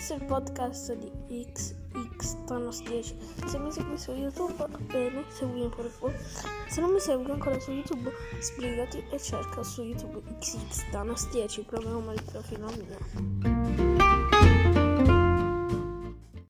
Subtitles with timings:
[0.00, 3.46] questo è il podcast di XX10.
[3.46, 6.10] Se mi segui su YouTube, bene, seguimi pure tu.
[6.68, 8.10] Se non mi segui ancora su YouTube,
[8.40, 13.49] sbrigati e cerca su YouTube XX Thanos 10, proviamo il profilo mio.